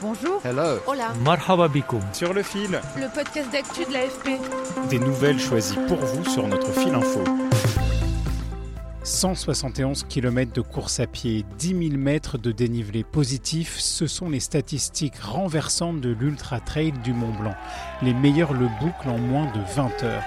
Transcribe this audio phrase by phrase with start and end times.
[0.00, 0.40] Bonjour.
[0.44, 0.78] Hello.
[0.86, 1.12] Hola.
[1.24, 2.00] Marhaba bikoum.
[2.12, 4.38] Sur le fil, Le podcast d'actu de l'AFP.
[4.90, 7.24] des nouvelles choisies pour vous sur notre fil info.
[9.02, 14.40] 171 km de course à pied, 10 000 mètres de dénivelé positif, ce sont les
[14.40, 17.54] statistiques renversantes de l'Ultra Trail du Mont Blanc.
[18.02, 20.22] Les meilleurs le bouclent en moins de 20 heures.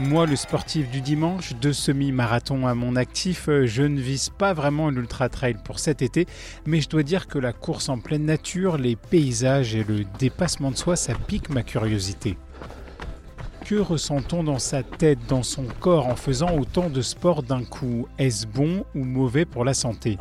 [0.00, 4.54] Moi, le sportif du dimanche, deux semi-marathons à mon actif, euh, je ne vise pas
[4.54, 6.26] vraiment l'ultra trail pour cet été,
[6.64, 10.70] mais je dois dire que la course en pleine nature, les paysages et le dépassement
[10.70, 12.38] de soi, ça pique ma curiosité.
[13.70, 18.08] Que ressent-on dans sa tête, dans son corps en faisant autant de sport d'un coup?
[18.18, 20.18] Est-ce bon ou mauvais pour la santé?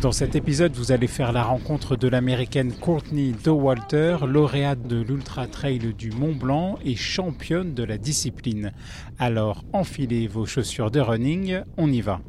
[0.00, 5.46] Dans cet épisode, vous allez faire la rencontre de l'américaine Courtney Dowalter, lauréate de l'Ultra
[5.46, 8.72] Trail du Mont Blanc et championne de la discipline.
[9.18, 12.22] Alors, enfilez vos chaussures de running, on y va.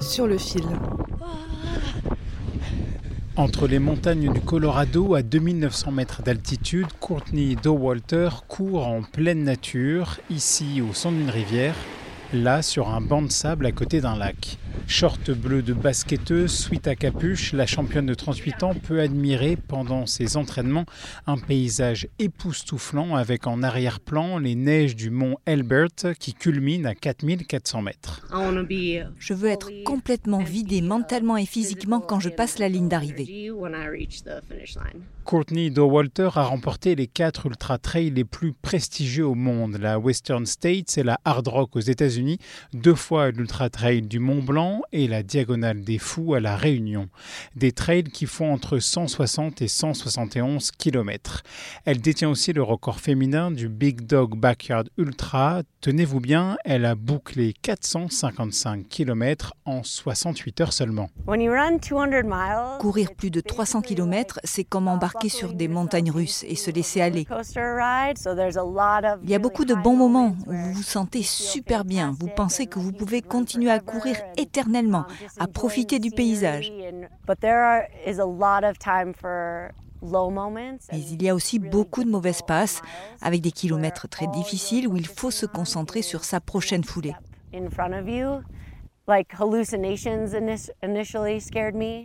[0.00, 0.62] Sur le fil.
[3.38, 10.16] Entre les montagnes du Colorado à 2900 mètres d'altitude, Courtney Dowalter court en pleine nature,
[10.30, 11.74] ici au son d'une rivière,
[12.32, 14.56] là sur un banc de sable à côté d'un lac.
[14.88, 20.06] Short bleu de basketteuse, suite à capuche, la championne de 38 ans peut admirer pendant
[20.06, 20.86] ses entraînements
[21.26, 27.82] un paysage époustouflant avec en arrière-plan les neiges du mont Elbert qui culmine à 4400
[27.82, 28.26] mètres.
[29.18, 33.50] Je veux être complètement vidée mentalement et physiquement quand je passe la ligne d'arrivée.
[35.24, 40.46] Courtney Dowalter a remporté les quatre ultra trails les plus prestigieux au monde, la Western
[40.46, 42.38] States et la Hard Rock aux États-Unis,
[42.72, 47.08] deux fois l'ultra trail du Mont Blanc et la Diagonale des Fous à la Réunion,
[47.54, 51.42] des trails qui font entre 160 et 171 km.
[51.84, 55.62] Elle détient aussi le record féminin du Big Dog Backyard Ultra.
[55.80, 61.08] Tenez-vous bien, elle a bouclé 455 km en 68 heures seulement.
[62.80, 67.00] Courir plus de 300 km, c'est comme embarquer sur des montagnes russes et se laisser
[67.00, 67.26] aller.
[69.22, 72.14] Il y a beaucoup de bons moments où vous vous sentez super bien.
[72.18, 74.55] Vous pensez que vous pouvez continuer à courir éternellement,
[75.38, 76.72] à profiter du paysage.
[80.92, 82.82] Mais il y a aussi beaucoup de mauvaises passes,
[83.22, 87.14] avec des kilomètres très difficiles où il faut se concentrer sur sa prochaine foulée.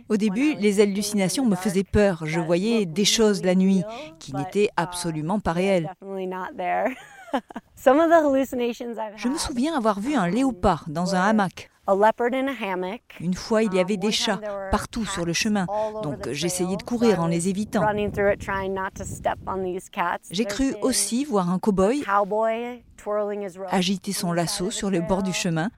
[0.08, 2.22] Au début, les hallucinations me faisaient peur.
[2.24, 3.82] Je voyais des choses la nuit
[4.18, 5.92] qui n'étaient absolument pas réelles.
[9.16, 11.70] Je me souviens avoir vu un léopard dans un hamac.
[13.18, 15.66] Une fois, il y avait des chats partout sur le chemin,
[16.04, 17.82] donc j'essayais de courir en les évitant.
[20.30, 22.04] J'ai cru aussi voir un cow-boy
[23.68, 25.70] agiter son lasso sur le bord du chemin.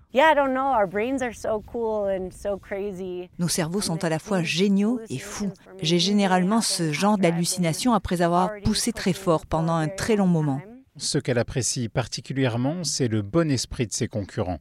[3.39, 5.51] Nos cerveaux sont à la fois géniaux et fous.
[5.81, 10.61] J'ai généralement ce genre d'hallucination après avoir poussé très fort pendant un très long moment.
[10.97, 14.61] Ce qu'elle apprécie particulièrement, c'est le bon esprit de ses concurrents.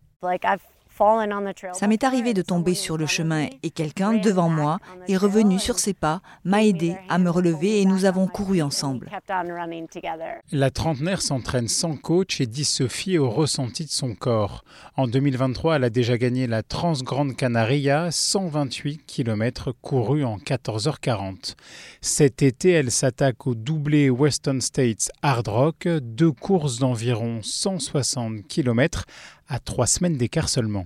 [1.74, 5.80] Ça m'est arrivé de tomber sur le chemin et quelqu'un devant moi est revenu sur
[5.80, 9.10] ses pas, m'a aidé à me relever et nous avons couru ensemble.
[10.52, 14.64] La trentenaire s'entraîne sans coach et dit se fier au ressenti de son corps.
[14.96, 21.56] En 2023, elle a déjà gagné la Transgrande Canaria, 128 km courus en 14h40.
[22.02, 29.06] Cet été, elle s'attaque au doublé Western States Hard Rock, deux courses d'environ 160 km
[29.48, 30.86] à trois semaines d'écart seulement.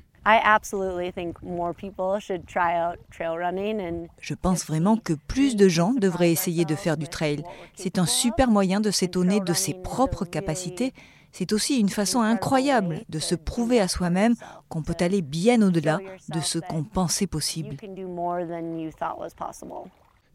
[4.19, 7.43] Je pense vraiment que plus de gens devraient essayer de faire du trail.
[7.75, 10.91] C'est un super moyen de s'étonner de ses propres capacités.
[11.31, 14.35] C'est aussi une façon incroyable de se prouver à soi-même
[14.67, 17.77] qu'on peut aller bien au-delà de ce qu'on pensait possible.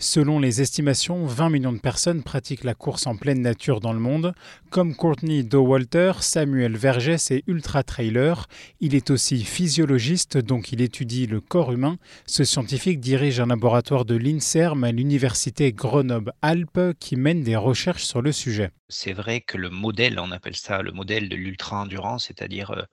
[0.03, 4.01] Selon les estimations, 20 millions de personnes pratiquent la course en pleine nature dans le
[4.01, 4.35] monde.
[4.69, 8.49] Comme Courtney Dowalter, Samuel Vergès est ultra-trailer.
[8.81, 11.99] Il est aussi physiologiste, donc il étudie le corps humain.
[12.27, 18.23] Ce scientifique dirige un laboratoire de l'INSERM à l'université Grenoble-Alpes qui mène des recherches sur
[18.23, 18.73] le sujet.
[18.93, 22.87] C'est vrai que le modèle, on appelle ça le modèle de l'ultra-endurance, c'est-à-dire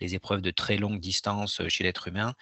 [0.00, 2.34] les épreuves de très longue distance chez l'être humain,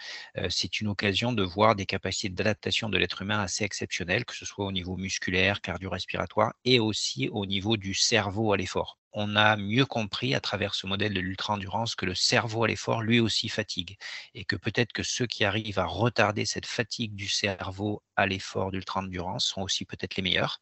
[0.51, 4.45] c'est une occasion de voir des capacités d'adaptation de l'être humain assez exceptionnelles, que ce
[4.45, 9.57] soit au niveau musculaire, cardio-respiratoire et aussi au niveau du cerveau à l'effort on a
[9.57, 13.49] mieux compris à travers ce modèle de l'ultra-endurance que le cerveau à l'effort lui aussi
[13.49, 13.97] fatigue
[14.35, 18.73] et que peut-être que ceux qui arrivent à retarder cette fatigue du cerveau à l'effort
[18.73, 20.59] d'ultra-endurance sont aussi peut-être les meilleurs.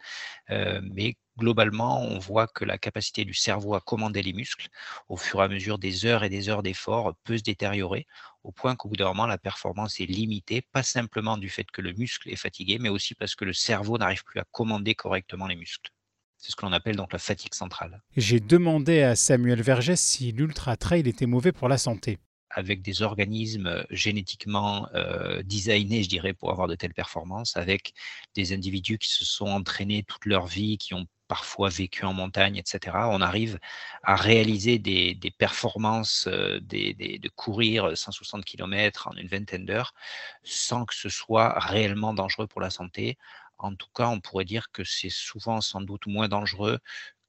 [0.51, 4.69] Mais globalement, on voit que la capacité du cerveau à commander les muscles
[5.09, 8.07] au fur et à mesure des heures et des heures d'effort peut se détériorer
[8.45, 11.81] au point qu'au bout d'un moment, la performance est limitée, pas simplement du fait que
[11.81, 15.47] le muscle est fatigué, mais aussi parce que le cerveau n'arrive plus à commander correctement
[15.47, 15.91] les muscles.
[16.39, 18.03] C'est ce que l'on appelle donc la fatigue centrale.
[18.17, 22.19] J'ai demandé à Samuel Vergès si l'ultra trail était mauvais pour la santé.
[22.51, 27.95] Avec des organismes euh, génétiquement euh, designés, je dirais, pour avoir de telles performances, avec
[28.35, 32.57] des individus qui se sont entraînés toute leur vie, qui ont parfois vécu en montagne,
[32.59, 33.59] etc., on arrive
[34.03, 39.95] à réaliser des, performances, euh, de courir 160 km en une vingtaine d'heures
[40.43, 43.17] sans que ce soit réellement dangereux pour la santé,
[43.57, 46.79] en tout cas, on pourrait dire que c'est souvent sans doute moins dangereux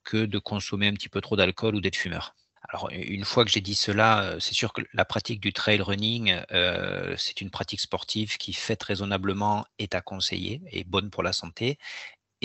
[0.03, 2.35] que de consommer un petit peu trop d'alcool ou d'être fumeur.
[2.69, 5.81] Alors, une fois que j'ai dit cela, euh, c'est sûr que la pratique du trail
[5.81, 11.23] running, euh, c'est une pratique sportive qui, faite raisonnablement, est à conseiller et bonne pour
[11.23, 11.77] la santé.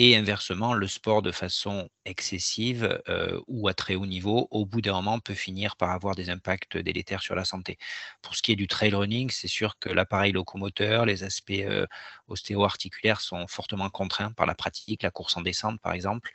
[0.01, 4.81] Et inversement, le sport de façon excessive euh, ou à très haut niveau, au bout
[4.81, 7.77] d'un moment, peut finir par avoir des impacts délétères sur la santé.
[8.21, 11.85] Pour ce qui est du trail running, c'est sûr que l'appareil locomoteur, les aspects euh,
[12.29, 16.31] ostéo-articulaires sont fortement contraints par la pratique, la course en descente par exemple.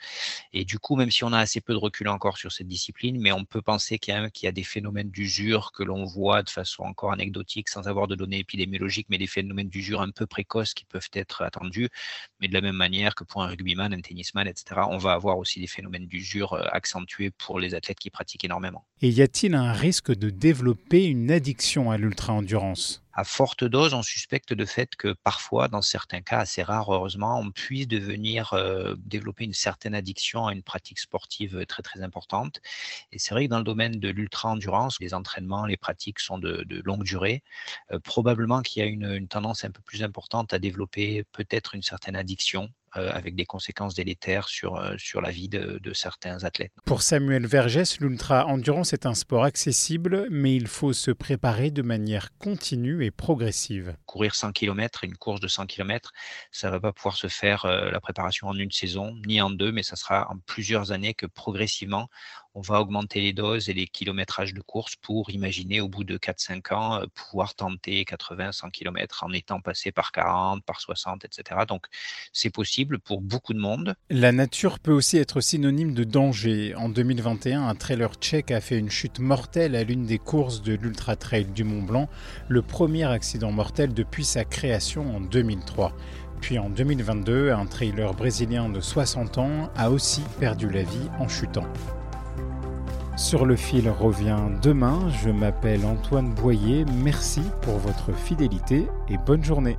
[0.52, 3.20] Et du coup, même si on a assez peu de recul encore sur cette discipline,
[3.20, 6.82] mais on peut penser qu'il y, a des phénomènes d'usure que l'on voit de façon
[6.82, 10.84] encore anecdotique, sans avoir de données épidémiologiques, mais des phénomènes d'usure un peu précoces qui
[10.84, 11.88] peuvent être attendus.
[12.40, 15.38] Mais de la même manière que pour un rugbyman, un tennisman, etc., on va avoir
[15.38, 18.84] aussi des phénomènes d'usure euh, accentués pour les athlètes qui pratiquent énormément.
[19.00, 23.03] Et y a-t-il un risque de développer une addiction à l'ultra-endurance?
[23.14, 27.38] À forte dose, on suspecte de fait que parfois, dans certains cas assez rares, heureusement,
[27.38, 32.60] on puisse devenir euh, développer une certaine addiction à une pratique sportive très très importante.
[33.12, 36.64] Et c'est vrai que dans le domaine de l'ultra-endurance, les entraînements, les pratiques sont de,
[36.84, 37.42] longue durée.
[37.92, 41.74] Euh, probablement qu'il y a une, une, tendance un peu plus importante à développer peut-être
[41.74, 46.44] une certaine addiction avec des conséquences délétères sur, euh, sur la vie de, de certains
[46.44, 46.72] athlètes.
[46.84, 52.28] Pour Samuel Vergès, l'ultra-endurance est un sport accessible, mais il faut se préparer de manière
[52.38, 53.96] continue et progressive.
[54.06, 56.12] Courir 100 km, une course de 100 km,
[56.50, 59.50] ça ne va pas pouvoir se faire euh, la préparation en une saison, ni en
[59.50, 62.08] deux, mais ça sera en plusieurs années que progressivement,
[62.54, 66.16] on va augmenter les doses et les kilométrages de course pour imaginer au bout de
[66.16, 71.62] 4-5 ans euh, pouvoir tenter 80-100 km en étant passé par 40, par 60, etc.
[71.66, 71.86] Donc
[72.32, 73.94] c'est possible pour beaucoup de monde.
[74.08, 76.74] La nature peut aussi être synonyme de danger.
[76.76, 80.74] En 2021, un trailer tchèque a fait une chute mortelle à l'une des courses de
[80.74, 82.08] l'Ultra Trail du Mont Blanc,
[82.48, 85.92] le premier accident mortel depuis sa création en 2003.
[86.40, 91.26] Puis en 2022, un trailer brésilien de 60 ans a aussi perdu la vie en
[91.26, 91.66] chutant.
[93.16, 95.08] Sur le fil revient demain.
[95.22, 96.84] Je m'appelle Antoine Boyer.
[97.02, 99.78] Merci pour votre fidélité et bonne journée.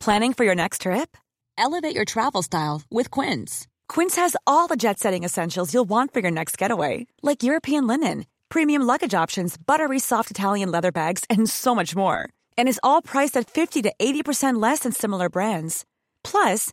[0.00, 1.16] Planning for your next trip?
[1.56, 3.68] Elevate your travel style with Quince.
[3.88, 7.86] Quince has all the jet setting essentials you'll want for your next getaway, like European
[7.86, 12.28] linen, premium luggage options, buttery soft Italian leather bags, and so much more.
[12.58, 15.84] And is all priced at 50 to 80% less than similar brands.
[16.24, 16.72] Plus,